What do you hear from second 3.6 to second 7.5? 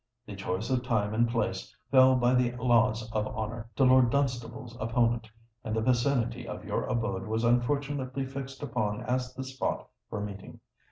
to Lord Dunstable's opponent; and the vicinity of your abode was